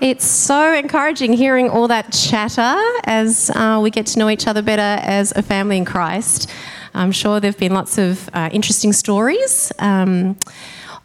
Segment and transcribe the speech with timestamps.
[0.00, 4.60] It's so encouraging hearing all that chatter as uh, we get to know each other
[4.60, 6.50] better as a family in Christ.
[6.94, 9.72] I'm sure there have been lots of uh, interesting stories.
[9.78, 10.36] Um,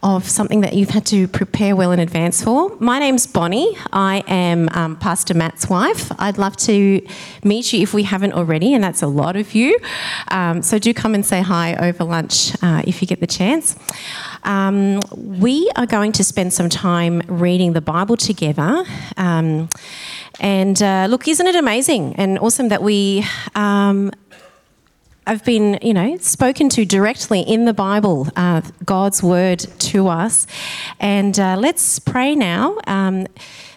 [0.04, 2.76] of something that you've had to prepare well in advance for.
[2.80, 3.78] My name's Bonnie.
[3.94, 6.12] I am um, Pastor Matt's wife.
[6.20, 7.06] I'd love to
[7.44, 9.78] meet you if we haven't already, and that's a lot of you.
[10.30, 13.76] Um, so do come and say hi over lunch uh, if you get the chance.
[14.44, 18.84] Um, we are going to spend some time reading the Bible together.
[19.18, 19.70] Um,
[20.40, 24.12] and uh, look, isn't it amazing and awesome that we um,
[25.28, 30.48] I've been, you know, spoken to directly in the Bible, uh, God's word to us.
[31.00, 33.28] And uh, let's pray now um,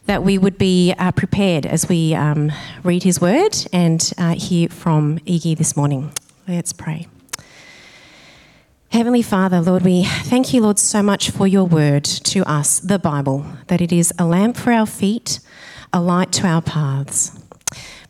[0.07, 2.51] that we would be uh, prepared as we um,
[2.83, 6.12] read his word and uh, hear from Iggy this morning.
[6.48, 7.09] Let's pray.
[8.89, 12.98] Heavenly Father, Lord, we thank you, Lord, so much for your word to us, the
[12.98, 15.41] Bible, that it is a lamp for our feet,
[15.92, 17.39] a light to our paths.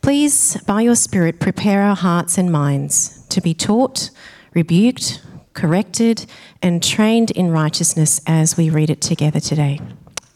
[0.03, 4.11] Please, by your Spirit, prepare our hearts and minds to be taught,
[4.55, 5.21] rebuked,
[5.53, 6.27] corrected,
[6.63, 9.81] and trained in righteousness as we read it together today.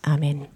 [0.07, 0.49] Amen.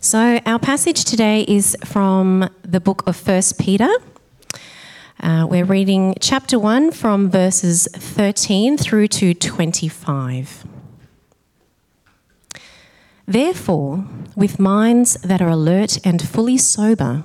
[0.00, 3.88] So, our passage today is from the book of 1 Peter.
[5.20, 10.64] Uh, we're reading chapter 1 from verses 13 through to 25.
[13.26, 14.04] Therefore,
[14.36, 17.24] with minds that are alert and fully sober,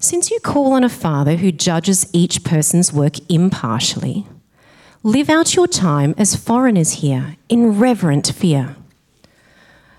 [0.00, 4.26] Since you call on a Father who judges each person's work impartially,
[5.02, 8.76] live out your time as foreigners here in reverent fear.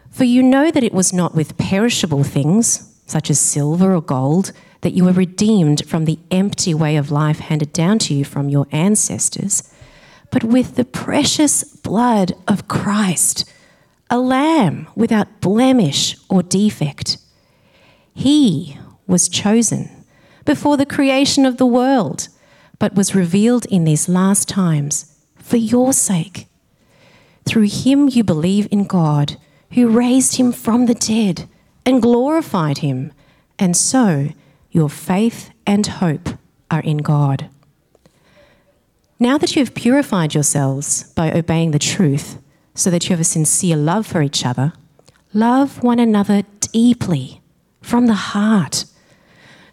[0.09, 4.54] For you know that it was not with perishable things, such as silver or gold,
[4.82, 8.48] that you were redeemed from the empty way of life handed down to you from
[8.48, 9.70] your ancestors,
[10.32, 13.52] but with the precious blood of Christ,
[14.09, 17.18] a lamb without blemish or defect.
[18.14, 18.78] He
[19.09, 20.06] was chosen
[20.46, 22.30] before the creation of the world,
[22.78, 26.47] but was revealed in these last times for your sake.
[27.46, 29.38] Through him you believe in God,
[29.72, 31.47] who raised him from the dead
[31.86, 33.12] and glorified him,
[33.58, 34.30] and so
[34.72, 36.30] your faith and hope
[36.72, 37.50] are in God.
[39.20, 42.41] Now that you have purified yourselves by obeying the truth,
[42.76, 44.74] so that you have a sincere love for each other,
[45.34, 47.41] love one another deeply
[47.81, 48.86] from the heart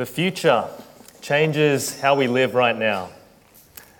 [0.00, 0.66] The future
[1.20, 3.10] changes how we live right now.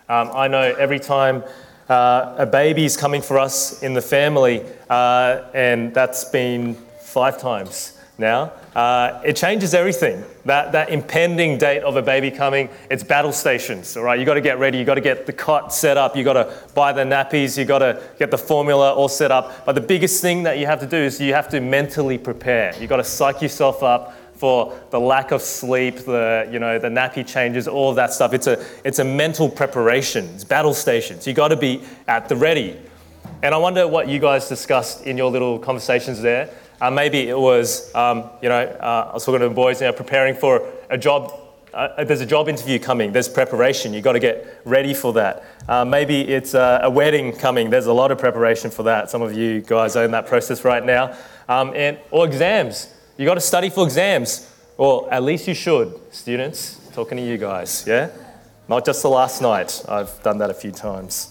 [0.09, 1.45] Um, I know every time
[1.91, 7.99] uh, a is coming for us in the family, uh, and that's been five times
[8.17, 10.25] now, uh, it changes everything.
[10.47, 14.19] That, that impending date of a baby coming, it's battle stations, all right?
[14.19, 16.33] You've got to get ready, you've got to get the cot set up, you've got
[16.33, 19.67] to buy the nappies, you've got to get the formula all set up.
[19.67, 22.75] But the biggest thing that you have to do is you have to mentally prepare.
[22.81, 26.89] You've got to psych yourself up for the lack of sleep, the, you know, the
[26.89, 28.33] nappy changes, all of that stuff.
[28.33, 31.27] It's a, it's a mental preparation, it's battle stations.
[31.27, 32.81] You've got to be at the ready.
[33.43, 36.49] And I wonder what you guys discussed in your little conversations there.
[36.81, 39.93] Uh, maybe it was, um, you know, uh, I was talking to the boys, you
[39.93, 41.39] preparing for a job.
[41.75, 43.13] Uh, there's a job interview coming.
[43.13, 43.93] There's preparation.
[43.93, 45.45] You've got to get ready for that.
[45.69, 47.69] Uh, maybe it's a, a, wedding coming.
[47.69, 49.11] There's a lot of preparation for that.
[49.11, 51.15] Some of you guys are in that process right now.
[51.47, 52.89] Um, and, or exams.
[53.21, 54.51] You got to study for exams.
[54.79, 56.81] Or at least you should, students.
[56.95, 58.09] Talking to you guys, yeah?
[58.67, 59.85] Not just the last night.
[59.87, 61.27] I've done that a few times.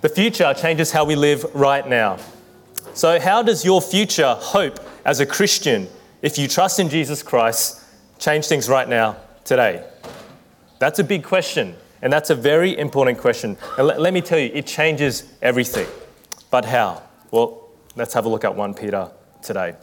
[0.00, 2.18] The future changes how we live right now.
[2.92, 5.86] So, how does your future hope as a Christian,
[6.22, 7.80] if you trust in Jesus Christ,
[8.18, 9.86] change things right now, today?
[10.80, 11.76] That's a big question.
[12.02, 13.56] And that's a very important question.
[13.78, 15.86] And let, let me tell you, it changes everything.
[16.50, 17.00] But how?
[17.30, 19.08] Well, let's have a look at 1 Peter
[19.40, 19.76] today.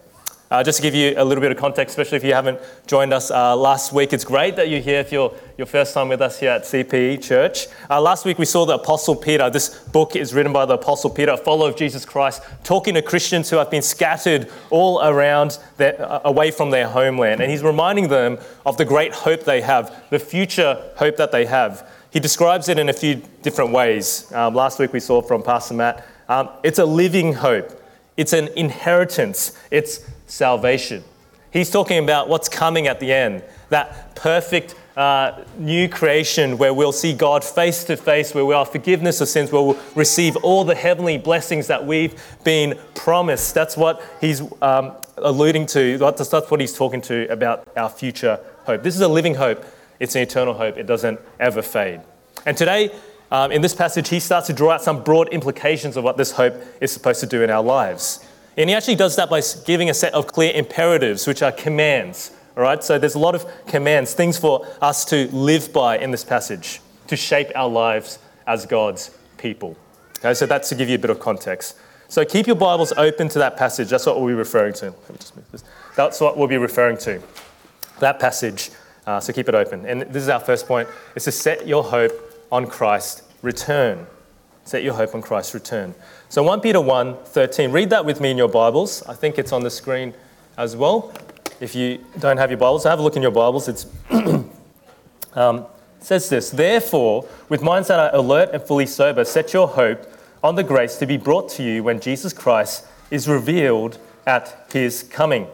[0.51, 3.13] Uh, just to give you a little bit of context, especially if you haven't joined
[3.13, 6.21] us uh, last week, it's great that you're here if you're your first time with
[6.21, 7.68] us here at CPE Church.
[7.89, 9.50] Uh, last week we saw the Apostle Peter.
[9.50, 13.01] This book is written by the Apostle Peter, a follower of Jesus Christ, talking to
[13.01, 17.39] Christians who have been scattered all around, their, uh, away from their homeland.
[17.39, 21.45] And he's reminding them of the great hope they have, the future hope that they
[21.45, 21.89] have.
[22.09, 24.30] He describes it in a few different ways.
[24.33, 26.06] Um, last week we saw from Pastor Matt.
[26.27, 27.81] Um, it's a living hope.
[28.18, 29.57] It's an inheritance.
[29.71, 30.01] It's
[30.31, 31.04] salvation.
[31.51, 36.92] He's talking about what's coming at the end that perfect uh, new creation where we'll
[36.92, 40.63] see God face to face, where we have forgiveness of sins, where we'll receive all
[40.63, 43.54] the heavenly blessings that we've been promised.
[43.54, 45.98] That's what he's um, alluding to.
[45.98, 48.83] That's, that's what he's talking to about our future hope.
[48.83, 49.63] This is a living hope,
[50.00, 52.01] it's an eternal hope, it doesn't ever fade.
[52.45, 52.94] And today,
[53.31, 56.31] um, in this passage, he starts to draw out some broad implications of what this
[56.31, 58.25] hope is supposed to do in our lives.
[58.57, 62.31] And he actually does that by giving a set of clear imperatives, which are commands.
[62.57, 66.12] All right, so there's a lot of commands, things for us to live by in
[66.12, 69.77] this passage, to shape our lives as God's people.
[70.19, 71.77] Okay, so that's to give you a bit of context.
[72.09, 73.89] So keep your Bibles open to that passage.
[73.89, 74.94] That's what we'll be referring to.
[75.95, 77.21] That's what we'll be referring to.
[78.00, 78.69] That passage.
[79.07, 79.86] Uh, so keep it open.
[79.86, 82.12] And this is our first point: is to set your hope
[82.51, 84.06] on Christ's return.
[84.65, 85.95] Set your hope on Christ's return.
[86.31, 87.74] So 1 Peter 1 13.
[87.74, 89.04] Read that with me in your Bibles.
[89.04, 90.13] I think it's on the screen
[90.57, 91.12] as well.
[91.60, 93.68] If you don't have your Bibles, have a look in your Bibles.
[93.68, 93.86] It's
[95.33, 95.66] um,
[95.98, 100.10] it says this Therefore, with minds that are alert and fully sober, set your hope
[100.42, 105.04] on the grace to be brought to you when Jesus Christ is revealed at his
[105.04, 105.48] coming.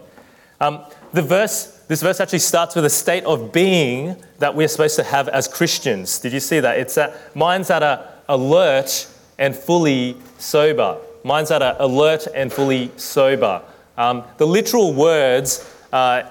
[0.62, 4.98] Um, the verse, this verse actually starts with a state of being that we're supposed
[4.98, 6.20] to have as Christians.
[6.20, 6.78] Did you see that?
[6.78, 10.98] It's that minds that are alert and fully sober.
[11.24, 13.62] Minds that are alert and fully sober.
[13.98, 16.24] Um, the literal words uh,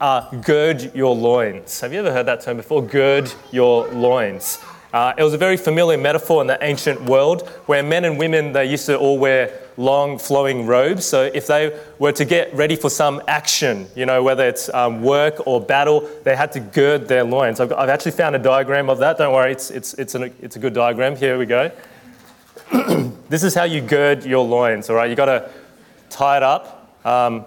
[0.00, 1.80] are gird your loins.
[1.80, 2.82] Have you ever heard that term before?
[2.82, 4.58] Gird your loins.
[4.92, 8.52] Uh, it was a very familiar metaphor in the ancient world where men and women
[8.52, 12.76] they used to all wear long flowing robes so if they were to get ready
[12.76, 17.08] for some action you know whether it's um, work or battle they had to gird
[17.08, 20.14] their loins I've, I've, actually found a diagram of that don't worry it's, it's, it's,
[20.14, 21.70] an, it's a good diagram here we go
[23.28, 25.08] this is how you gird your loins, all right?
[25.08, 25.50] You've got to
[26.10, 26.90] tie it up.
[27.04, 27.44] Um,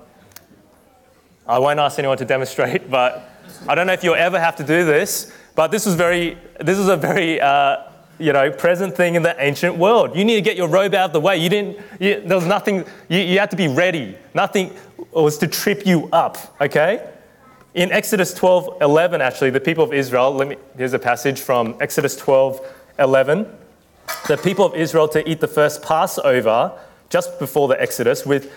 [1.48, 3.30] I won't ask anyone to demonstrate, but
[3.68, 6.78] I don't know if you'll ever have to do this, but this was very, this
[6.78, 7.84] is a very, uh,
[8.18, 10.16] you know, present thing in the ancient world.
[10.16, 11.38] You need to get your robe out of the way.
[11.38, 14.18] You didn't, you, there was nothing, you, you had to be ready.
[14.34, 14.74] Nothing
[15.12, 17.10] was to trip you up, okay?
[17.74, 21.76] In Exodus 12, 11, actually, the people of Israel, let me, here's a passage from
[21.82, 22.62] Exodus 12,
[23.00, 23.48] 11
[24.28, 26.78] the people of Israel to eat the first Passover
[27.10, 28.52] just before the Exodus with,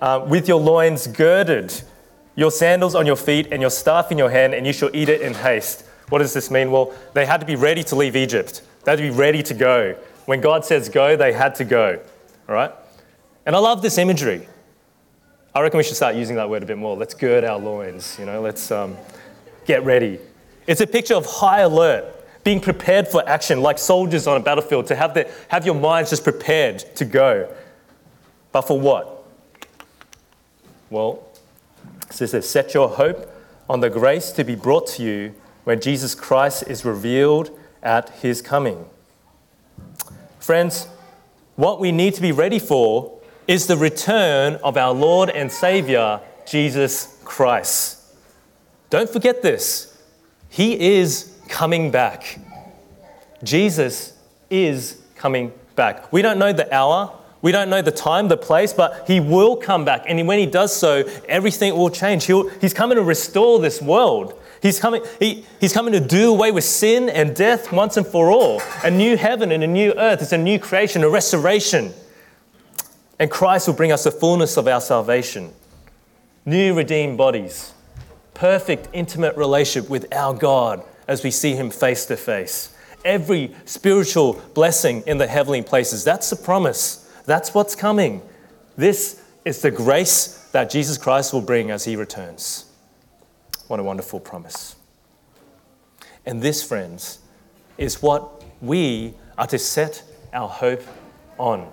[0.00, 1.82] uh, with your loins girded,
[2.36, 5.08] your sandals on your feet, and your staff in your hand, and you shall eat
[5.08, 5.84] it in haste.
[6.10, 6.70] What does this mean?
[6.70, 8.62] Well, they had to be ready to leave Egypt.
[8.84, 9.96] They had to be ready to go.
[10.26, 12.00] When God says go, they had to go.
[12.48, 12.72] All right?
[13.46, 14.46] And I love this imagery.
[15.54, 16.96] I reckon we should start using that word a bit more.
[16.96, 18.96] Let's gird our loins, you know, let's um,
[19.66, 20.18] get ready.
[20.66, 22.13] It's a picture of high alert
[22.44, 26.10] being prepared for action, like soldiers on a battlefield, to have, the, have your minds
[26.10, 27.52] just prepared to go.
[28.52, 29.26] But for what?
[30.90, 31.26] Well,
[32.08, 33.30] it says set your hope
[33.68, 35.34] on the grace to be brought to you
[35.64, 38.84] when Jesus Christ is revealed at his coming.
[40.38, 40.86] Friends,
[41.56, 46.20] what we need to be ready for is the return of our Lord and Savior,
[46.46, 48.00] Jesus Christ.
[48.90, 49.98] Don't forget this.
[50.48, 52.38] He is coming back.
[53.42, 54.14] Jesus
[54.50, 56.12] is coming back.
[56.12, 59.56] We don't know the hour, we don't know the time, the place, but he will
[59.56, 60.04] come back.
[60.06, 62.24] And when he does so, everything will change.
[62.24, 64.40] He'll, he's coming to restore this world.
[64.62, 68.30] He's coming, he, he's coming to do away with sin and death once and for
[68.30, 68.62] all.
[68.82, 70.22] A new heaven and a new earth.
[70.22, 71.92] It's a new creation, a restoration.
[73.18, 75.52] And Christ will bring us the fullness of our salvation.
[76.46, 77.74] New redeemed bodies.
[78.32, 82.74] Perfect, intimate relationship with our God as we see Him face to face.
[83.04, 86.04] Every spiritual blessing in the heavenly places.
[86.04, 87.10] That's the promise.
[87.26, 88.22] That's what's coming.
[88.76, 92.66] This is the grace that Jesus Christ will bring as He returns.
[93.68, 94.76] What a wonderful promise.
[96.26, 97.18] And this, friends,
[97.76, 100.82] is what we are to set our hope
[101.38, 101.68] on.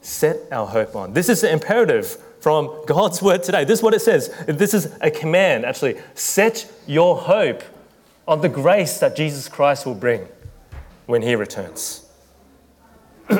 [0.00, 1.12] Set our hope on.
[1.12, 3.64] This is the imperative from God's word today.
[3.64, 4.32] This is what it says.
[4.46, 5.96] This is a command, actually.
[6.14, 7.62] Set your hope
[8.26, 10.26] of the grace that Jesus Christ will bring.
[11.06, 12.04] when He returns.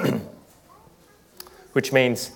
[1.73, 2.31] Which means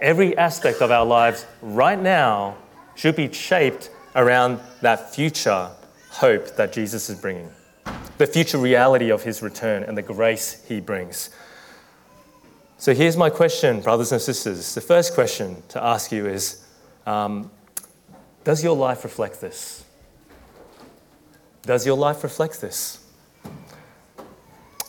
[0.00, 2.56] every aspect of our lives right now
[2.94, 5.70] should be shaped around that future
[6.10, 7.50] hope that Jesus is bringing,
[8.16, 11.30] the future reality of His return and the grace He brings.
[12.78, 14.74] So here's my question, brothers and sisters.
[14.74, 16.62] The first question to ask you is
[17.06, 17.50] um,
[18.44, 19.85] Does your life reflect this?
[21.66, 23.04] Does your life reflect this?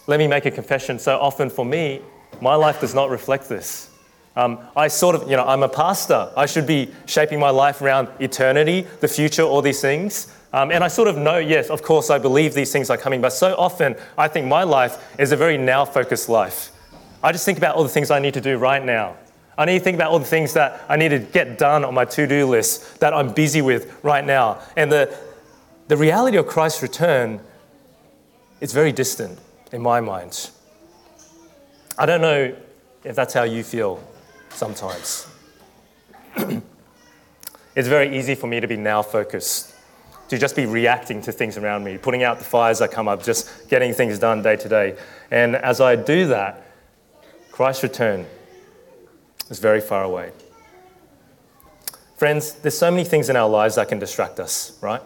[0.05, 1.00] Let me make a confession.
[1.00, 2.01] So often for me,
[2.39, 3.89] my life does not reflect this.
[4.36, 6.31] Um, I sort of, you know, I'm a pastor.
[6.38, 10.31] I should be shaping my life around eternity, the future, all these things.
[10.53, 13.19] Um, and I sort of know, yes, of course, I believe these things are coming,
[13.19, 16.72] but so often I think my life is a very now focused life.
[17.24, 19.17] I just think about all the things I need to do right now.
[19.57, 21.96] I need to think about all the things that I need to get done on
[21.96, 24.62] my to do list that I'm busy with right now.
[24.75, 25.17] And the,
[25.88, 27.39] the reality of Christ's return
[28.60, 29.39] is very distant
[29.72, 30.50] in my mind.
[31.98, 32.56] I don't know
[33.03, 34.03] if that's how you feel
[34.50, 35.27] sometimes.
[37.75, 39.74] it's very easy for me to be now focused,
[40.27, 43.24] to just be reacting to things around me, putting out the fires that come up,
[43.24, 44.98] just getting things done day to day.
[45.32, 46.63] And as I do that,
[47.51, 48.25] Christ's return
[49.50, 50.32] is very far away.
[52.17, 55.01] Friends, there's so many things in our lives that can distract us, right?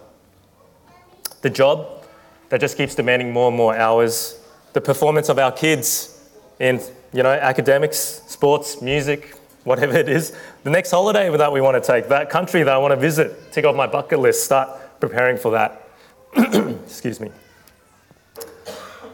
[1.41, 2.05] The job
[2.49, 4.39] that just keeps demanding more and more hours,
[4.73, 6.29] the performance of our kids
[6.59, 6.81] in,
[7.13, 11.85] you know, academics, sports, music, whatever it is, the next holiday that we want to
[11.85, 15.37] take, that country that I want to visit, tick off my bucket list, start preparing
[15.37, 15.87] for that.
[16.83, 17.31] Excuse me.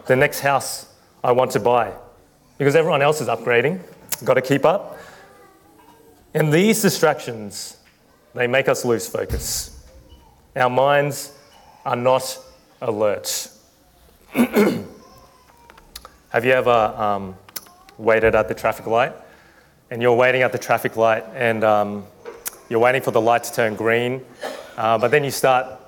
[0.07, 0.93] The next house
[1.23, 1.93] I want to buy,
[2.57, 3.79] because everyone else is upgrading.
[4.23, 4.97] Got to keep up.
[6.33, 7.77] And these distractions,
[8.33, 9.85] they make us lose focus.
[10.55, 11.36] Our minds
[11.87, 12.37] are not
[12.81, 13.49] alert.
[14.33, 14.83] Have
[16.43, 17.35] you ever um,
[17.97, 19.13] waited at the traffic light?
[19.89, 22.05] And you're waiting at the traffic light and um,
[22.69, 24.21] you're waiting for the light to turn green,
[24.75, 25.79] uh, but then you start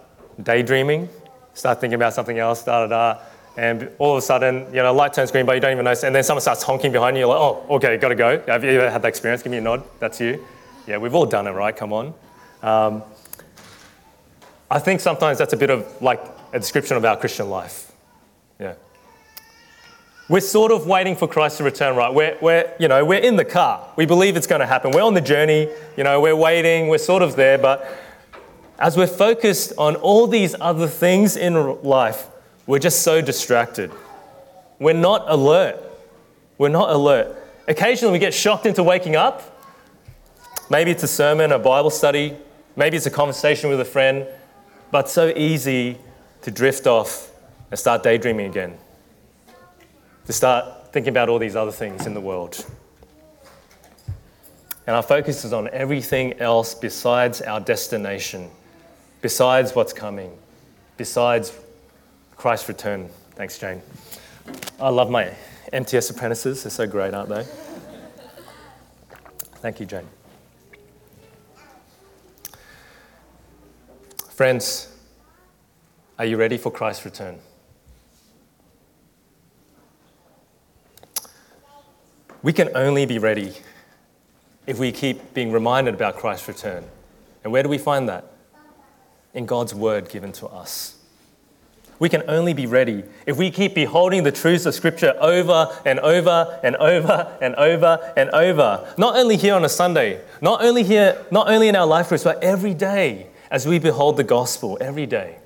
[0.41, 1.09] daydreaming,
[1.53, 3.19] start thinking about something else, da da da
[3.57, 6.03] and all of a sudden, you know, light turns green, but you don't even notice,
[6.03, 7.21] and then someone starts honking behind you.
[7.23, 8.41] You're like, oh, okay, gotta go.
[8.47, 9.43] Have you ever had that experience?
[9.43, 9.83] Give me a nod.
[9.99, 10.45] That's you.
[10.87, 11.75] Yeah, we've all done it, right?
[11.75, 12.13] Come on.
[12.63, 13.03] Um,
[14.71, 16.21] I think sometimes that's a bit of like
[16.53, 17.91] a description of our Christian life.
[18.59, 18.75] Yeah.
[20.29, 22.13] We're sort of waiting for Christ to return, right?
[22.13, 23.91] We're, we're, you know, we're in the car.
[23.95, 24.91] We believe it's going to happen.
[24.91, 25.69] We're on the journey.
[25.97, 26.87] You know, we're waiting.
[26.87, 27.57] We're sort of there.
[27.57, 27.89] But
[28.77, 32.27] as we're focused on all these other things in life,
[32.67, 33.91] we're just so distracted.
[34.77, 35.83] We're not alert.
[36.59, 37.35] We're not alert.
[37.67, 39.55] Occasionally we get shocked into waking up.
[40.69, 42.37] Maybe it's a sermon, a Bible study,
[42.75, 44.27] maybe it's a conversation with a friend,
[44.91, 45.97] but so easy
[46.41, 47.31] to drift off
[47.71, 48.77] and start daydreaming again.
[50.25, 52.65] To start thinking about all these other things in the world.
[54.87, 58.49] And our focus is on everything else besides our destination,
[59.21, 60.35] besides what's coming,
[60.97, 61.53] besides
[62.35, 63.09] Christ's return.
[63.35, 63.81] Thanks, Jane.
[64.79, 65.31] I love my
[65.71, 66.63] MTS apprentices.
[66.63, 67.45] They're so great, aren't they?
[69.61, 70.07] Thank you, Jane.
[74.39, 74.87] Friends,
[76.17, 77.39] are you ready for Christ's return?
[82.41, 83.51] We can only be ready
[84.65, 86.85] if we keep being reminded about Christ's return.
[87.43, 88.31] And where do we find that?
[89.33, 90.95] In God's word given to us.
[91.99, 95.99] We can only be ready if we keep beholding the truths of Scripture over and
[95.99, 98.93] over and over and over and over.
[98.97, 102.23] Not only here on a Sunday, not only here, not only in our life groups,
[102.23, 105.37] but every day as we behold the gospel every day.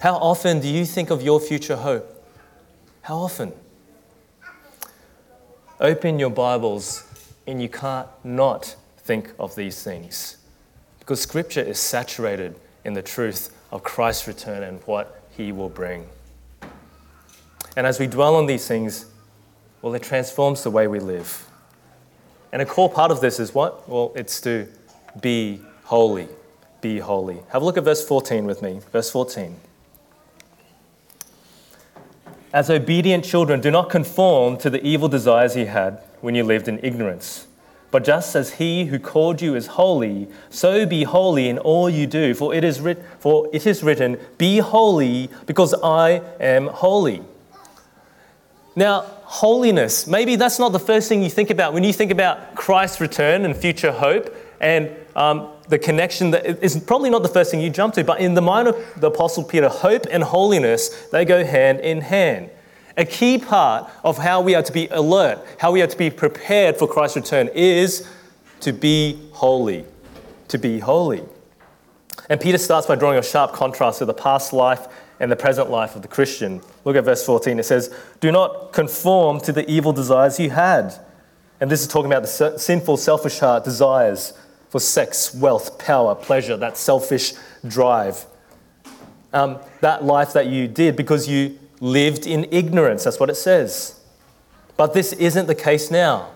[0.00, 2.24] How often do you think of your future hope?
[3.02, 3.52] How often?
[5.80, 7.04] Open your Bibles
[7.46, 10.36] and you can't not think of these things
[10.98, 12.54] because Scripture is saturated
[12.84, 16.06] in the truth of Christ's return and what he will bring.
[17.76, 19.06] And as we dwell on these things,
[19.82, 21.46] well, it transforms the way we live.
[22.52, 23.88] And a core part of this is what?
[23.88, 24.68] Well, it's to
[25.20, 26.28] be holy.
[26.80, 27.40] Be holy.
[27.50, 28.80] Have a look at verse 14 with me.
[28.92, 29.56] Verse 14.
[32.52, 36.68] As obedient children, do not conform to the evil desires you had when you lived
[36.68, 37.46] in ignorance.
[37.90, 42.06] But just as he who called you is holy, so be holy in all you
[42.06, 42.34] do.
[42.34, 47.22] For it is, writ- for it is written, Be holy, because I am holy.
[48.76, 52.54] Now, holiness, maybe that's not the first thing you think about when you think about
[52.54, 57.50] Christ's return and future hope and um, the connection that is probably not the first
[57.50, 61.08] thing you jump to, but in the mind of the Apostle Peter, hope and holiness,
[61.12, 62.50] they go hand in hand.
[62.96, 66.10] A key part of how we are to be alert, how we are to be
[66.10, 68.08] prepared for Christ's return is
[68.60, 69.84] to be holy.
[70.48, 71.22] To be holy.
[72.28, 74.88] And Peter starts by drawing a sharp contrast to the past life
[75.20, 76.60] and the present life of the Christian.
[76.84, 77.58] Look at verse 14.
[77.58, 80.94] It says, Do not conform to the evil desires you had.
[81.60, 84.32] And this is talking about the sinful, selfish heart desires
[84.70, 87.34] for sex, wealth, power, pleasure, that selfish
[87.66, 88.26] drive.
[89.32, 93.04] Um, that life that you did because you lived in ignorance.
[93.04, 94.00] That's what it says.
[94.76, 96.30] But this isn't the case now.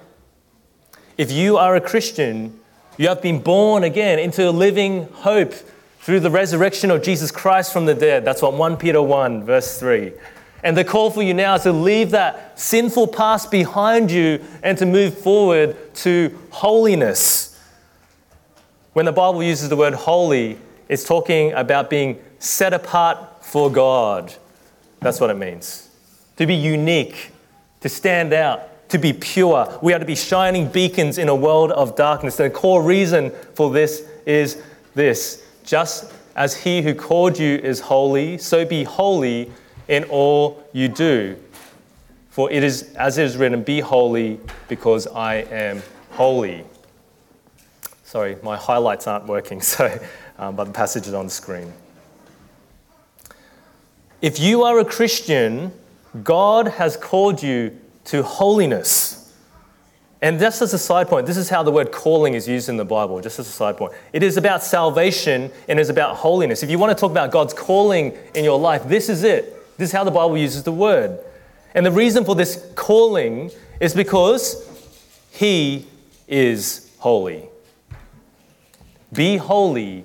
[1.17, 2.59] If you are a Christian,
[2.97, 5.55] you have been born again into a living hope
[6.01, 8.25] through the resurrection of Jesus Christ from the dead.
[8.25, 10.13] That's what 1 Peter 1, verse 3.
[10.65, 14.77] And the call for you now is to leave that sinful past behind you and
[14.79, 17.52] to move forward to holiness.
[18.93, 20.59] When the Bible uses the word holy,
[20.89, 24.35] it's talking about being set apart for God.
[25.01, 25.89] That's what it means.
[26.37, 27.31] To be unique,
[27.81, 29.79] to stand out, to be pure.
[29.81, 32.37] We are to be shining beacons in a world of darkness.
[32.37, 34.63] The core reason for this is
[34.95, 39.51] this just as he who called you is holy, so be holy
[39.89, 41.37] in all you do.
[42.29, 46.65] For it is, as it is written, be holy because I am holy.
[48.13, 49.99] Sorry, my highlights aren't working, so,
[50.37, 51.73] um, but the passage is on the screen.
[54.21, 55.73] If you are a Christian,
[56.23, 59.35] God has called you to holiness.
[60.21, 62.77] And just as a side point, this is how the word calling is used in
[62.77, 63.95] the Bible, just as a side point.
[64.13, 66.63] It is about salvation and it is about holiness.
[66.63, 69.79] If you want to talk about God's calling in your life, this is it.
[69.79, 71.19] This is how the Bible uses the word.
[71.75, 73.51] And the reason for this calling
[73.81, 74.69] is because
[75.31, 75.87] He
[76.29, 77.49] is holy.
[79.13, 80.05] Be holy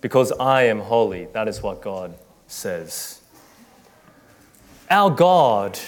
[0.00, 1.26] because I am holy.
[1.32, 2.14] That is what God
[2.46, 3.20] says.
[4.90, 5.78] Our God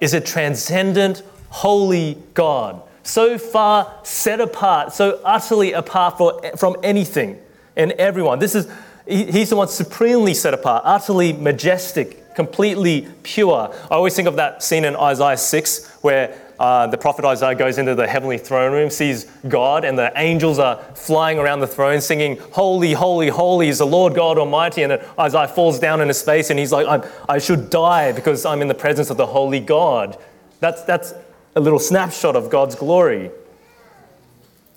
[0.00, 7.38] is a transcendent, holy God so far set apart, so utterly apart for, from anything
[7.76, 8.38] and everyone.
[8.38, 8.68] This is,
[9.06, 13.72] he's the one supremely set apart, utterly majestic, completely pure.
[13.90, 17.78] I always think of that scene in Isaiah 6 where uh, the prophet Isaiah goes
[17.78, 22.00] into the heavenly throne room, sees God, and the angels are flying around the throne
[22.00, 24.82] singing, Holy, holy, holy is the Lord God Almighty.
[24.82, 28.62] And Isaiah falls down in his face and he's like, i should die because I'm
[28.62, 30.16] in the presence of the holy God.
[30.60, 31.14] That's, that's
[31.56, 33.30] a little snapshot of God's glory.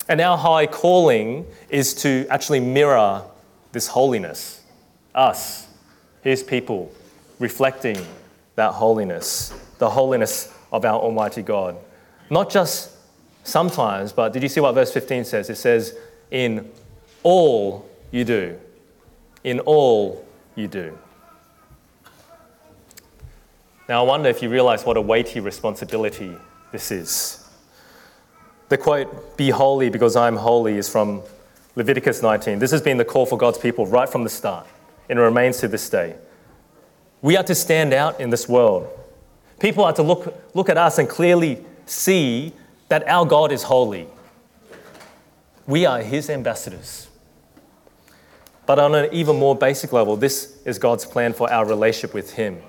[0.09, 3.23] And our high calling is to actually mirror
[3.71, 4.63] this holiness,
[5.13, 5.67] us,
[6.21, 6.91] His people,
[7.39, 7.97] reflecting
[8.55, 11.77] that holiness, the holiness of our Almighty God.
[12.29, 12.91] Not just
[13.43, 15.49] sometimes, but did you see what verse 15 says?
[15.49, 15.95] It says,
[16.31, 16.69] In
[17.23, 18.59] all you do.
[19.43, 20.25] In all
[20.55, 20.97] you do.
[23.87, 26.33] Now, I wonder if you realize what a weighty responsibility
[26.73, 27.47] this is.
[28.69, 31.21] The quote, be holy because I'm holy, is from
[31.75, 32.59] Leviticus 19.
[32.59, 34.67] This has been the call for God's people right from the start,
[35.09, 36.15] and it remains to this day.
[37.21, 38.89] We are to stand out in this world.
[39.59, 42.53] People are to look, look at us and clearly see
[42.89, 44.07] that our God is holy.
[45.65, 47.07] We are His ambassadors.
[48.65, 52.33] But on an even more basic level, this is God's plan for our relationship with
[52.33, 52.61] Him.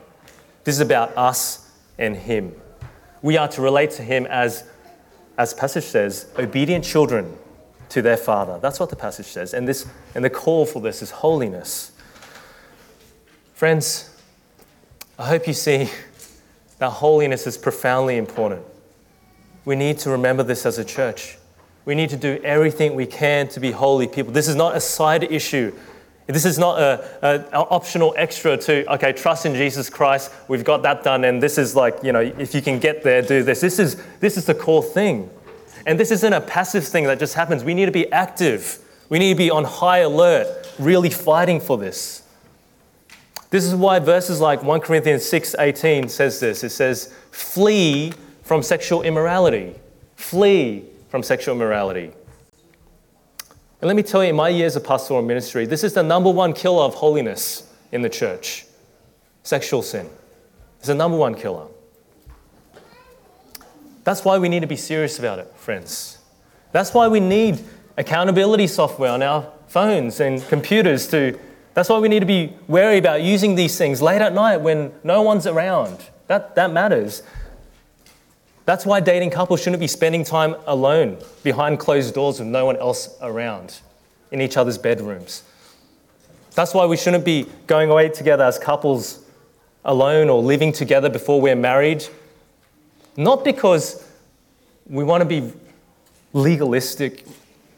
[0.65, 2.55] This is about us and Him.
[3.23, 4.65] We are to relate to him as,
[5.37, 7.37] as passage says, obedient children
[7.91, 8.59] to their father.
[8.61, 9.55] That's what the passage says.
[9.55, 11.93] And, this, and the call for this is holiness.
[13.55, 14.15] Friends,
[15.19, 15.91] I hope you see
[16.79, 18.63] that holiness is profoundly important.
[19.65, 21.39] We need to remember this as a church.
[21.85, 24.33] We need to do everything we can to be holy people.
[24.33, 25.73] This is not a side issue
[26.29, 26.79] this is not
[27.23, 31.57] an optional extra to, okay, trust in Jesus Christ, we've got that done, and this
[31.57, 33.63] is like, you know, if you can get there, do this.
[33.63, 35.31] This is, this is the core thing.
[35.87, 37.65] And this isn't a passive thing that just happens.
[37.65, 38.79] We need to be active.
[39.09, 42.23] We need to be on high alert, really fighting for this.
[43.51, 46.63] This is why verses like 1 Corinthians 6:18 says this.
[46.63, 49.75] It says, "Flee from sexual immorality.
[50.17, 52.13] Flee from sexual immorality."
[53.81, 56.31] And let me tell you, in my years of pastoral ministry, this is the number
[56.31, 58.67] one killer of holiness in the church
[59.45, 60.11] sexual sin.
[60.79, 61.69] It's the number one killer.
[64.05, 66.19] That's why we need to be serious about it, friends.
[66.73, 67.61] That's why we need
[67.97, 71.39] accountability software on our phones and computers to.
[71.79, 74.91] That's why we need to be wary about using these things late at night when
[75.05, 75.97] no one's around.
[76.27, 77.23] That, that matters.
[78.65, 82.77] That's why dating couples shouldn't be spending time alone behind closed doors with no one
[82.79, 83.79] else around
[84.33, 85.45] in each other's bedrooms.
[86.57, 89.25] That's why we shouldn't be going away together as couples
[89.85, 92.05] alone or living together before we're married,
[93.17, 94.05] not because
[94.89, 95.53] we want to be
[96.33, 97.25] legalistic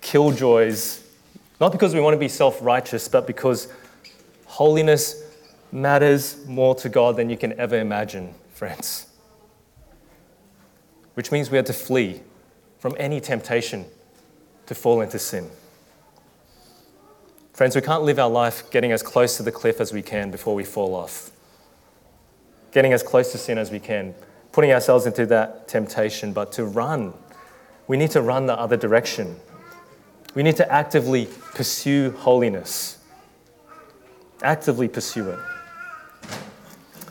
[0.00, 1.02] killjoys,
[1.60, 3.68] not because we want to be self righteous, but because
[4.50, 5.22] holiness
[5.70, 9.06] matters more to God than you can ever imagine, friends.
[11.14, 12.20] Which means we are to flee
[12.80, 13.84] from any temptation
[14.66, 15.48] to fall into sin.
[17.52, 20.32] Friends, we can't live our life getting as close to the cliff as we can
[20.32, 21.30] before we fall off.
[22.72, 24.14] Getting as close to sin as we can,
[24.50, 27.14] putting ourselves into that temptation, but to run,
[27.86, 29.36] we need to run the other direction.
[30.34, 32.99] We need to actively pursue holiness.
[34.42, 35.38] Actively pursue it.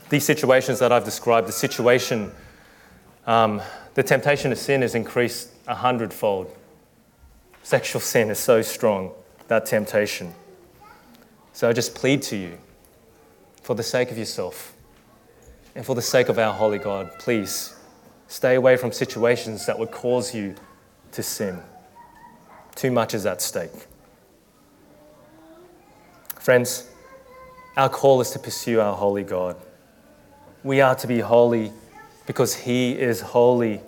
[0.09, 2.31] These situations that I've described, the situation,
[3.27, 3.61] um,
[3.93, 6.55] the temptation to sin is increased a hundredfold.
[7.61, 9.11] Sexual sin is so strong,
[9.47, 10.33] that temptation.
[11.53, 12.57] So I just plead to you,
[13.61, 14.73] for the sake of yourself
[15.75, 17.75] and for the sake of our holy God, please
[18.27, 20.55] stay away from situations that would cause you
[21.11, 21.61] to sin.
[22.73, 23.85] Too much is at stake.
[26.39, 26.88] Friends,
[27.77, 29.55] our call is to pursue our holy God.
[30.63, 31.71] We are to be holy
[32.25, 33.81] because He is holy.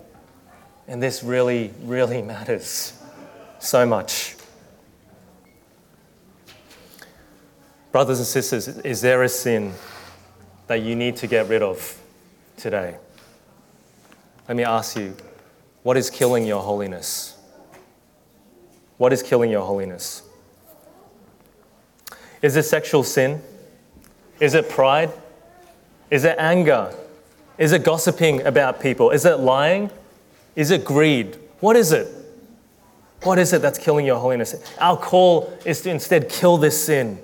[0.88, 2.98] And this really, really matters
[3.58, 4.36] so much.
[7.92, 9.74] Brothers and sisters, is there a sin
[10.66, 12.00] that you need to get rid of
[12.56, 12.96] today?
[14.48, 15.14] Let me ask you
[15.82, 17.36] what is killing your holiness?
[18.96, 20.22] What is killing your holiness?
[22.40, 23.42] Is it sexual sin?
[24.42, 25.12] Is it pride?
[26.10, 26.92] Is it anger?
[27.58, 29.10] Is it gossiping about people?
[29.10, 29.88] Is it lying?
[30.56, 31.38] Is it greed?
[31.60, 32.08] What is it?
[33.22, 34.56] What is it that's killing your holiness?
[34.80, 37.20] Our call is to instead kill this sin,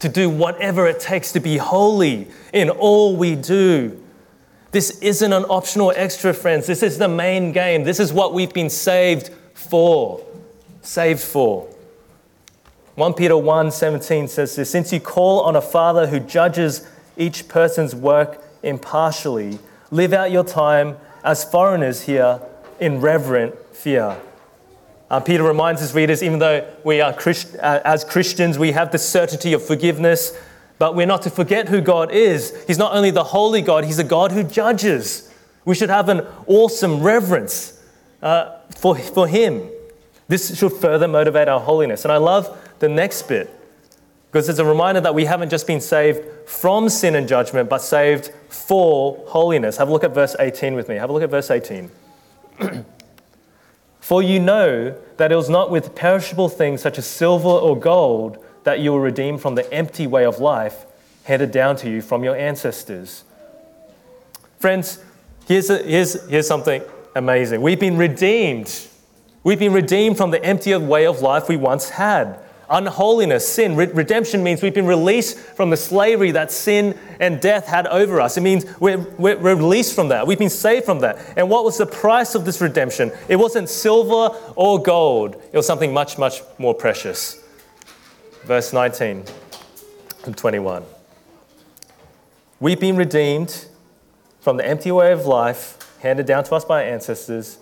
[0.00, 4.02] to do whatever it takes to be holy in all we do.
[4.72, 6.66] This isn't an optional extra, friends.
[6.66, 7.84] This is the main game.
[7.84, 10.20] This is what we've been saved for.
[10.82, 11.68] Saved for.
[12.96, 17.46] 1 Peter 1 17 says this Since you call on a Father who judges each
[17.46, 19.58] person's work impartially,
[19.90, 22.40] live out your time as foreigners here
[22.80, 24.16] in reverent fear.
[25.10, 28.92] Uh, Peter reminds his readers, even though we are Christ- uh, as Christians, we have
[28.92, 30.32] the certainty of forgiveness,
[30.78, 32.54] but we're not to forget who God is.
[32.66, 35.30] He's not only the holy God, He's a God who judges.
[35.66, 37.78] We should have an awesome reverence
[38.22, 39.68] uh, for, for Him.
[40.28, 42.04] This should further motivate our holiness.
[42.04, 43.52] And I love the next bit
[44.36, 47.78] because it's a reminder that we haven't just been saved from sin and judgment, but
[47.78, 49.78] saved for holiness.
[49.78, 50.96] Have a look at verse 18 with me.
[50.96, 51.90] Have a look at verse 18.
[54.00, 58.36] For you know that it was not with perishable things such as silver or gold
[58.64, 60.84] that you were redeemed from the empty way of life
[61.24, 63.24] handed down to you from your ancestors.
[64.58, 65.02] Friends,
[65.48, 66.82] here's, a, here's, here's something
[67.14, 67.62] amazing.
[67.62, 68.86] We've been redeemed.
[69.42, 73.76] We've been redeemed from the empty way of life we once had unholiness, sin.
[73.76, 78.20] Re- redemption means we've been released from the slavery that sin and death had over
[78.20, 78.36] us.
[78.36, 80.26] It means we're, we're, released from that.
[80.26, 81.18] We've been saved from that.
[81.36, 83.12] And what was the price of this redemption?
[83.28, 87.42] It wasn't silver or gold, it was something much, much more precious.
[88.44, 89.24] Verse 19
[90.24, 90.84] and 21.
[92.60, 93.66] We've been redeemed
[94.40, 97.58] from the empty way of life handed down to us by our ancestors,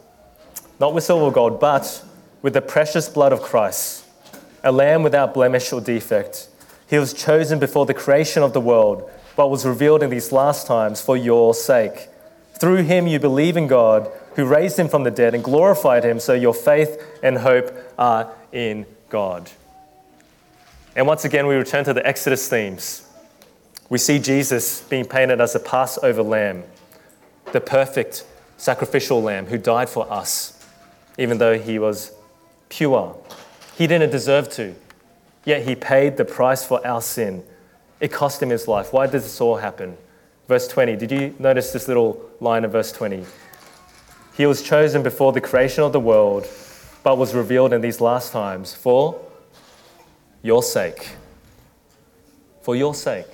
[0.79, 2.05] not with silver or gold, but
[2.43, 4.04] with the precious blood of Christ
[4.65, 6.49] a lamb without blemish or defect.
[6.89, 10.67] He was chosen before the creation of the world, but was revealed in these last
[10.67, 12.09] times for your sake.
[12.59, 16.19] Through him you believe in God, who raised him from the dead and glorified him,
[16.19, 19.51] so your faith and hope are in God.
[20.97, 23.07] And once again, we return to the Exodus themes.
[23.91, 26.65] We see Jesus being painted as a Passover lamb,
[27.53, 28.25] the perfect
[28.57, 30.65] sacrificial lamb who died for us,
[31.19, 32.13] even though he was
[32.69, 33.17] pure
[33.77, 34.75] he didn't deserve to,
[35.45, 37.45] yet he paid the price for our sin.
[38.01, 38.93] It cost him his life.
[38.93, 39.97] Why did this all happen?
[40.49, 40.97] Verse 20.
[40.97, 43.25] Did you notice this little line of verse 20?
[44.37, 46.47] He was chosen before the creation of the world,
[47.03, 49.21] but was revealed in these last times for
[50.43, 51.17] your sake.
[52.63, 53.27] For your sake.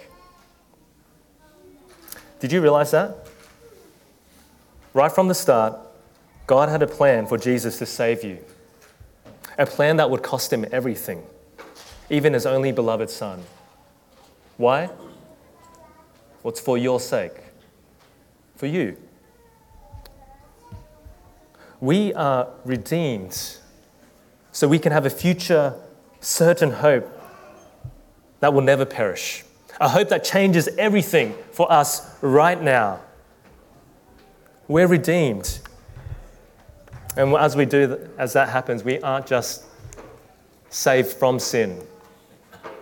[2.38, 3.28] Did you realize that?
[4.94, 5.78] Right from the start,
[6.46, 8.38] God had a plan for Jesus to save you
[9.60, 11.22] a plan that would cost him everything,
[12.08, 13.42] even his only beloved son.
[14.56, 14.86] Why?
[16.42, 17.34] Well, it's for your sake,
[18.56, 18.96] for you.
[21.78, 23.58] We are redeemed
[24.50, 25.74] so we can have a future
[26.20, 27.06] certain hope
[28.40, 29.44] that will never perish,
[29.78, 33.00] a hope that changes everything for us right now.
[34.68, 35.60] We're redeemed.
[37.16, 39.64] And as we do, as that happens, we aren't just
[40.68, 41.82] saved from sin.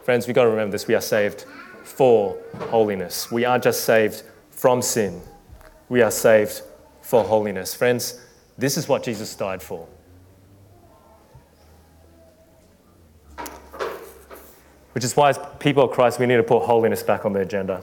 [0.05, 0.87] Friends, we've got to remember this.
[0.87, 1.45] We are saved
[1.85, 2.39] for
[2.71, 3.31] holiness.
[3.31, 5.23] We aren't just saved from sin,
[5.89, 6.63] we are saved
[7.01, 7.75] for holiness.
[7.75, 8.21] Friends,
[8.59, 9.87] this is what Jesus died for.
[14.93, 17.41] Which is why, as people of Christ, we need to put holiness back on the
[17.41, 17.83] agenda.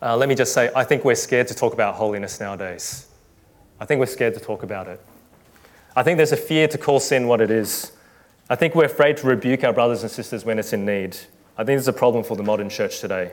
[0.00, 3.06] Uh, let me just say, I think we're scared to talk about holiness nowadays.
[3.84, 4.98] I think we're scared to talk about it.
[5.94, 7.92] I think there's a fear to call sin what it is.
[8.48, 11.18] I think we're afraid to rebuke our brothers and sisters when it's in need.
[11.58, 13.32] I think there's a problem for the modern church today.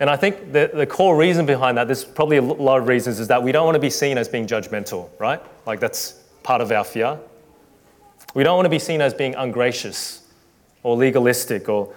[0.00, 3.20] And I think the, the core reason behind that, there's probably a lot of reasons,
[3.20, 5.40] is that we don't want to be seen as being judgmental, right?
[5.66, 7.20] Like that's part of our fear.
[8.34, 10.26] We don't want to be seen as being ungracious
[10.82, 11.94] or legalistic or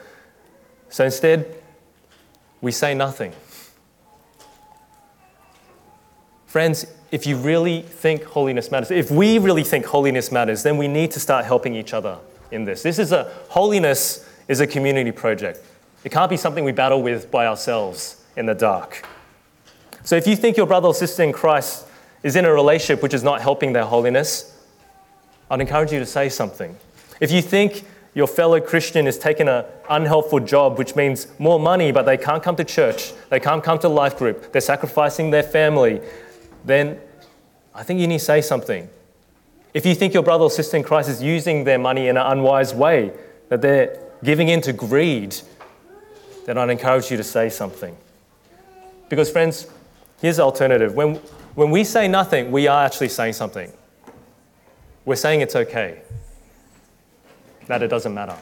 [0.89, 1.55] so instead
[2.61, 3.33] we say nothing.
[6.53, 10.87] Friends, if you really think holiness matters, if we really think holiness matters, then we
[10.87, 12.19] need to start helping each other
[12.51, 12.83] in this.
[12.83, 15.61] This is a holiness is a community project.
[16.03, 19.03] It can't be something we battle with by ourselves in the dark.
[20.03, 21.87] So if you think your brother or sister in Christ
[22.21, 24.63] is in a relationship which is not helping their holiness,
[25.49, 26.77] I'd encourage you to say something.
[27.19, 31.91] If you think your fellow Christian is taking an unhelpful job, which means more money,
[31.91, 35.41] but they can't come to church, they can't come to life group, they're sacrificing their
[35.41, 35.99] family,
[36.65, 36.99] then
[37.73, 38.89] I think you need to say something.
[39.73, 42.25] If you think your brother or sister in Christ is using their money in an
[42.25, 43.11] unwise way,
[43.49, 45.35] that they're giving in to greed,
[46.45, 47.97] then I'd encourage you to say something.
[49.09, 49.67] Because, friends,
[50.21, 50.93] here's the alternative.
[50.95, 51.15] When,
[51.55, 53.71] when we say nothing, we are actually saying something.
[55.05, 56.01] We're saying it's okay
[57.67, 58.37] that it doesn't matter.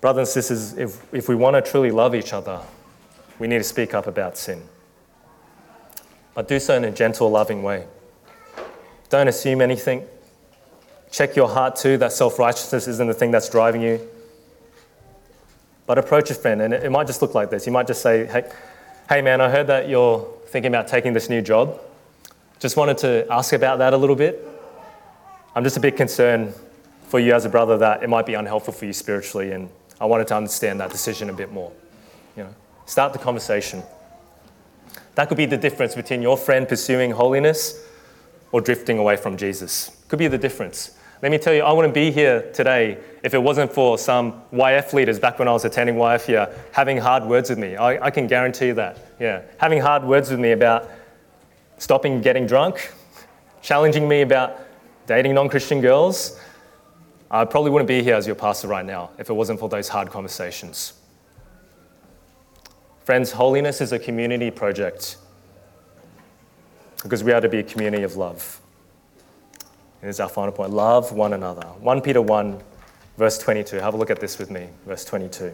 [0.00, 2.60] Brothers and sisters, if, if we want to truly love each other,
[3.44, 4.62] we need to speak up about sin.
[6.32, 7.86] But do so in a gentle, loving way.
[9.10, 10.02] Don't assume anything.
[11.10, 14.00] Check your heart too, that self righteousness isn't the thing that's driving you.
[15.84, 17.66] But approach a friend, and it, might just look like this.
[17.66, 18.50] You might just say, hey,
[19.10, 21.78] hey man, I heard that you're thinking about taking this new job.
[22.60, 24.42] Just wanted to ask about that a little bit.
[25.54, 26.54] I'm just a bit concerned
[27.08, 29.68] for you as a brother that it might be unhelpful for you spiritually, and
[30.00, 31.72] I wanted to understand that decision a bit more.
[32.86, 33.82] Start the conversation.
[35.14, 37.86] That could be the difference between your friend pursuing holiness
[38.52, 39.90] or drifting away from Jesus.
[40.08, 40.96] Could be the difference.
[41.22, 44.92] Let me tell you, I wouldn't be here today if it wasn't for some YF
[44.92, 47.76] leaders back when I was attending YF here having hard words with me.
[47.76, 48.98] I, I can guarantee that.
[49.18, 49.42] Yeah.
[49.58, 50.90] Having hard words with me about
[51.78, 52.92] stopping getting drunk,
[53.62, 54.60] challenging me about
[55.06, 56.38] dating non Christian girls.
[57.30, 59.88] I probably wouldn't be here as your pastor right now if it wasn't for those
[59.88, 60.92] hard conversations.
[63.04, 65.16] Friends, holiness is a community project
[67.02, 68.60] because we are to be a community of love.
[70.00, 71.66] And it's our final point love one another.
[71.80, 72.60] 1 Peter 1,
[73.18, 73.76] verse 22.
[73.76, 75.52] Have a look at this with me, verse 22.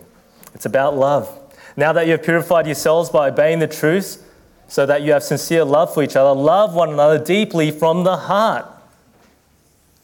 [0.54, 1.28] It's about love.
[1.76, 4.26] Now that you have purified yourselves by obeying the truth,
[4.70, 6.32] so that you have sincere love for each other.
[6.32, 8.66] Love one another deeply from the heart.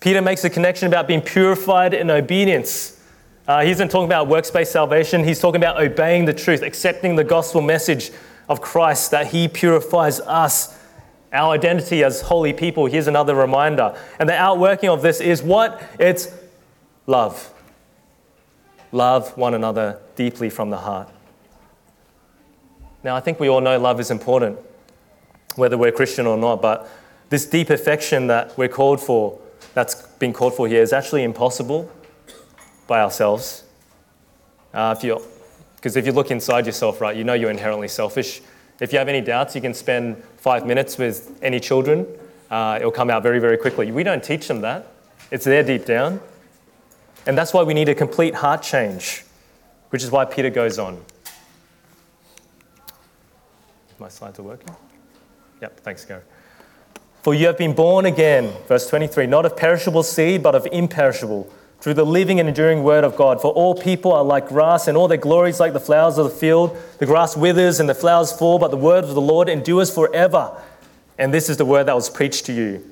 [0.00, 2.95] Peter makes a connection about being purified in obedience.
[3.46, 5.22] Uh, he isn't talking about works-based salvation.
[5.22, 8.10] He's talking about obeying the truth, accepting the gospel message
[8.48, 10.76] of Christ that he purifies us,
[11.32, 12.86] our identity as holy people.
[12.86, 13.96] Here's another reminder.
[14.18, 15.80] And the outworking of this is what?
[16.00, 16.28] It's
[17.06, 17.52] love.
[18.90, 21.08] Love one another deeply from the heart.
[23.04, 24.58] Now, I think we all know love is important,
[25.54, 26.88] whether we're Christian or not, but
[27.28, 29.38] this deep affection that we're called for,
[29.74, 31.88] that's been called for here, is actually impossible
[32.86, 33.64] by ourselves.
[34.72, 35.22] Uh, if
[35.76, 38.40] because if you look inside yourself, right, you know you're inherently selfish.
[38.80, 42.06] If you have any doubts, you can spend five minutes with any children.
[42.50, 43.90] Uh, it'll come out very, very quickly.
[43.92, 44.88] We don't teach them that.
[45.30, 46.20] It's there deep down.
[47.26, 49.24] And that's why we need a complete heart change,
[49.90, 51.02] which is why Peter goes on.
[53.98, 54.74] My slides are working?
[55.62, 56.22] Yep, thanks, Gary.
[57.22, 61.50] For you have been born again, verse 23, not of perishable seed, but of imperishable,
[61.86, 63.40] through the living and enduring word of God.
[63.40, 66.36] For all people are like grass, and all their glories like the flowers of the
[66.36, 66.76] field.
[66.98, 70.60] The grass withers and the flowers fall, but the word of the Lord endures forever.
[71.16, 72.90] And this is the word that was preached to you.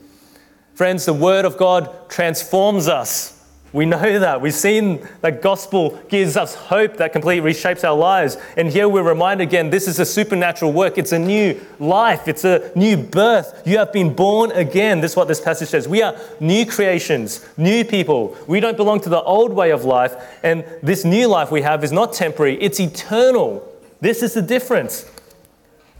[0.77, 3.34] Friends, the word of God transforms us.
[3.75, 4.41] We know that.
[4.41, 8.37] We've seen that gospel gives us hope that completely reshapes our lives.
[8.57, 10.97] And here we're reminded again this is a supernatural work.
[10.97, 13.63] It's a new life, it's a new birth.
[13.67, 15.01] You have been born again.
[15.01, 15.89] This is what this passage says.
[15.89, 18.37] We are new creations, new people.
[18.47, 20.15] We don't belong to the old way of life.
[20.45, 23.69] And this new life we have is not temporary, it's eternal.
[24.01, 25.05] This is the difference.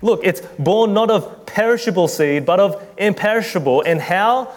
[0.01, 3.83] Look, it's born not of perishable seed, but of imperishable.
[3.83, 4.55] And how?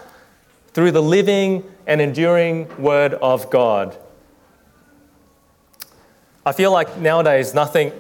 [0.74, 3.98] Through the living and enduring Word of God.
[6.46, 7.92] I feel like nowadays nothing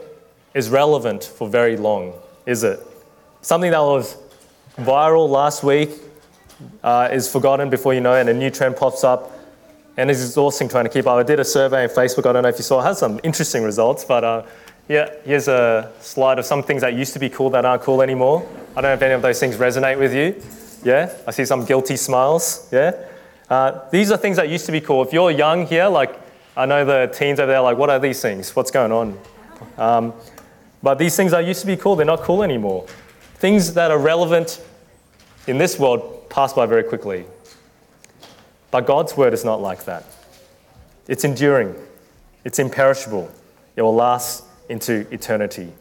[0.54, 2.14] is relevant for very long,
[2.46, 2.80] is it?
[3.42, 4.16] Something that was
[4.78, 5.90] viral last week
[6.84, 9.32] uh, is forgotten before you know and a new trend pops up,
[9.98, 11.18] and it's exhausting trying to keep up.
[11.18, 13.20] I did a survey on Facebook, I don't know if you saw, it has some
[13.24, 14.44] interesting results, but uh,
[14.88, 18.02] yeah, here's a slide of some things that used to be cool that aren't cool
[18.02, 18.48] anymore.
[18.72, 20.42] I don't know if any of those things resonate with you.
[20.84, 22.68] Yeah, I see some guilty smiles.
[22.72, 22.94] Yeah.
[23.50, 25.02] Uh, these are things that used to be cool.
[25.04, 26.20] If you're young here, like
[26.56, 28.56] I know the teens over there, like, what are these things?
[28.56, 29.20] What's going on?
[29.78, 30.14] Um,
[30.82, 32.86] but these things that used to be cool, they're not cool anymore.
[33.36, 34.62] Things that are relevant
[35.46, 37.26] in this world pass by very quickly.
[38.72, 40.04] But God's word is not like that.
[41.08, 41.76] It's enduring,
[42.44, 43.32] it's imperishable,
[43.76, 45.72] it will last into eternity,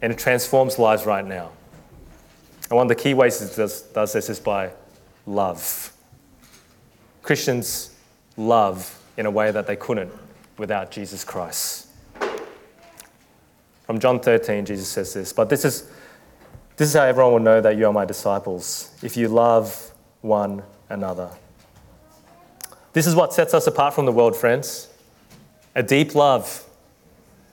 [0.00, 1.50] and it transforms lives right now.
[2.68, 4.70] And one of the key ways it does, does this is by
[5.26, 5.92] love.
[7.22, 7.94] Christians
[8.36, 10.12] love in a way that they couldn't
[10.58, 11.86] without Jesus Christ.
[13.84, 15.88] From John 13, Jesus says this, but this is,
[16.76, 20.62] this is how everyone will know that you are my disciples, if you love one
[20.88, 21.30] another.
[22.92, 24.88] This is what sets us apart from the world, friends
[25.76, 26.64] a deep love.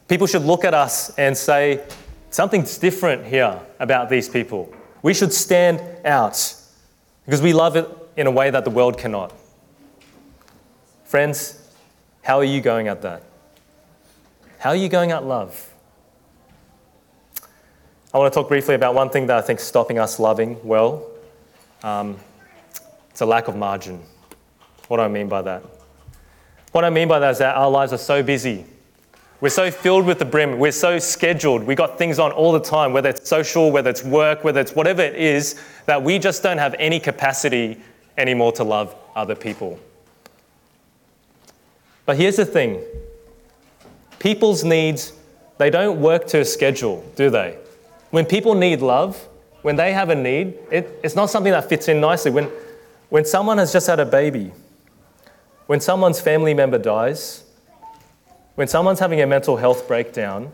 [0.07, 1.83] People should look at us and say,
[2.29, 4.73] something's different here about these people.
[5.03, 6.55] We should stand out
[7.25, 7.87] because we love it
[8.17, 9.33] in a way that the world cannot.
[11.03, 11.59] Friends,
[12.23, 13.21] how are you going at that?
[14.59, 15.69] How are you going at love?
[18.13, 20.57] I want to talk briefly about one thing that I think is stopping us loving
[20.63, 21.05] well.
[21.83, 22.17] Um,
[23.09, 24.01] it's a lack of margin.
[24.87, 25.63] What do I mean by that?
[26.71, 28.65] What I mean by that is that our lives are so busy.
[29.43, 30.57] We're so filled with the brim.
[30.57, 31.63] We're so scheduled.
[31.63, 34.71] We got things on all the time, whether it's social, whether it's work, whether it's
[34.73, 37.77] whatever it is, that we just don't have any capacity
[38.17, 39.77] anymore to love other people.
[42.05, 42.85] But here's the thing
[44.17, 45.11] people's needs,
[45.57, 47.57] they don't work to a schedule, do they?
[48.11, 49.27] When people need love,
[49.61, 52.31] when they have a need, it, it's not something that fits in nicely.
[52.31, 52.49] When,
[53.09, 54.53] when someone has just had a baby,
[55.67, 57.43] when someone's family member dies,
[58.55, 60.51] when someone's having a mental health breakdown,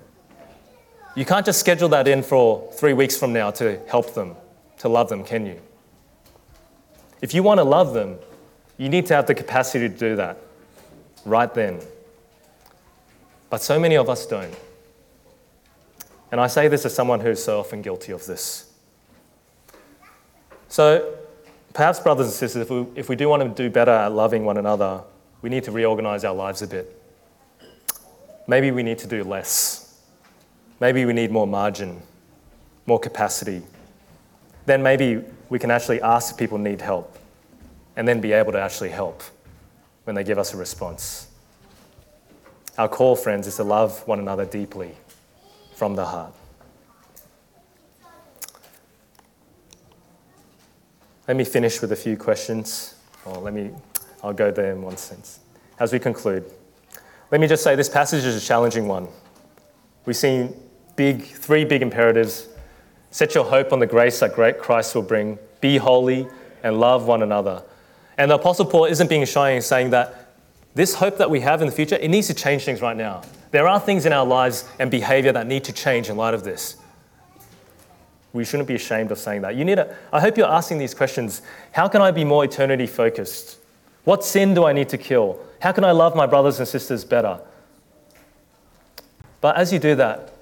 [1.15, 4.35] you can't just schedule that in for three weeks from now to help them,
[4.77, 5.59] to love them, can you?
[7.21, 8.17] If you want to love them,
[8.77, 10.37] you need to have the capacity to do that
[11.25, 11.81] right then.
[13.49, 14.55] But so many of us don't.
[16.31, 18.71] And I say this as someone who's so often guilty of this.
[20.69, 21.15] So,
[21.73, 24.45] perhaps, brothers and sisters, if we, if we do want to do better at loving
[24.45, 25.01] one another,
[25.41, 26.98] we need to reorganize our lives a bit.
[28.49, 29.93] Maybe we need to do less.
[30.79, 32.01] Maybe we need more margin,
[32.87, 33.61] more capacity.
[34.65, 37.15] Then maybe we can actually ask if people need help
[37.95, 39.21] and then be able to actually help
[40.05, 41.27] when they give us a response.
[42.79, 44.95] Our call, friends, is to love one another deeply
[45.75, 46.33] from the heart.
[51.27, 52.95] Let me finish with a few questions.
[53.25, 53.69] Or let me,
[54.23, 55.39] I'll go there in one sense.
[55.79, 56.51] As we conclude,
[57.31, 59.07] let me just say this passage is a challenging one.
[60.05, 60.55] We've seen
[60.95, 62.47] big, three big imperatives.
[63.11, 65.37] Set your hope on the grace that great Christ will bring.
[65.61, 66.27] Be holy
[66.63, 67.63] and love one another.
[68.17, 70.33] And the Apostle Paul isn't being shy in saying that
[70.75, 73.21] this hope that we have in the future, it needs to change things right now.
[73.51, 76.43] There are things in our lives and behavior that need to change in light of
[76.43, 76.77] this.
[78.33, 79.55] We shouldn't be ashamed of saying that.
[79.55, 81.41] You need to, I hope you're asking these questions.
[81.71, 83.58] How can I be more eternity focused?
[84.03, 85.39] What sin do I need to kill?
[85.61, 87.39] How can I love my brothers and sisters better?
[89.41, 90.33] But as you do that,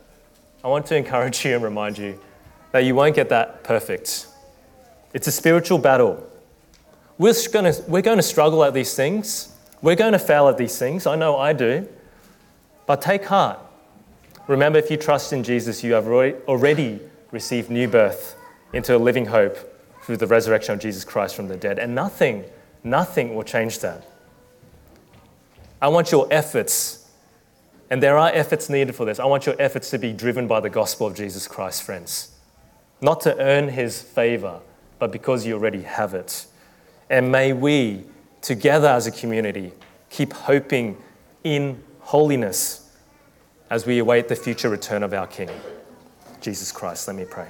[0.64, 2.20] I want to encourage you and remind you
[2.72, 4.28] that you won't get that perfect.
[5.14, 6.28] It's a spiritual battle.
[7.18, 9.54] We're going, to, we're going to struggle at these things.
[9.82, 11.08] We're going to fail at these things.
[11.08, 11.88] I know I do.
[12.86, 13.60] But take heart.
[14.48, 18.36] Remember, if you trust in Jesus, you have already received new birth
[18.74, 19.58] into a living hope
[20.04, 21.80] through the resurrection of Jesus Christ from the dead.
[21.80, 22.46] And nothing,
[22.90, 24.04] nothing will change that.
[25.82, 27.10] I want your efforts,
[27.90, 29.20] and there are efforts needed for this.
[29.20, 32.32] I want your efforts to be driven by the gospel of Jesus Christ, friends.
[33.00, 34.60] Not to earn his favor,
[34.98, 36.48] but because you already have it.
[37.10, 38.04] And may we,
[38.42, 39.72] together as a community,
[40.10, 40.98] keep hoping
[41.44, 42.92] in holiness
[43.70, 45.50] as we await the future return of our King,
[46.42, 47.08] Jesus Christ.
[47.08, 47.50] Let me pray.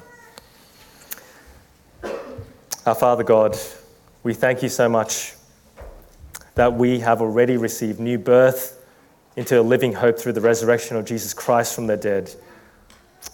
[2.86, 3.58] Our Father God,
[4.24, 5.34] we thank you so much
[6.56, 8.84] that we have already received new birth
[9.36, 12.34] into a living hope through the resurrection of Jesus Christ from the dead.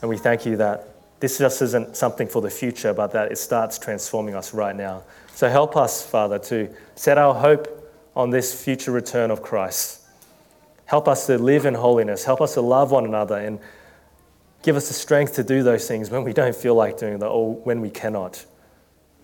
[0.02, 0.90] And we thank you that
[1.22, 5.04] this just isn't something for the future, but that it starts transforming us right now.
[5.34, 10.02] So help us, Father, to set our hope on this future return of Christ.
[10.86, 12.26] Help us to live in holiness.
[12.26, 13.60] Help us to love one another and
[14.64, 17.32] give us the strength to do those things when we don't feel like doing them
[17.32, 18.46] or when we cannot.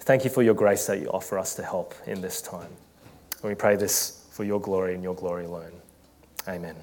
[0.10, 2.72] Thank you for your grace that you offer us to help in this time.
[3.44, 5.72] And we pray this for your glory and your glory alone.
[6.48, 6.76] Amen.